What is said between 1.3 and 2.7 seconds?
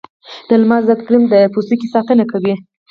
د پوستکي ساتنه کوي